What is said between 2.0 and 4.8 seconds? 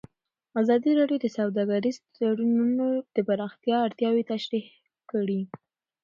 تړونونه د پراختیا اړتیاوې تشریح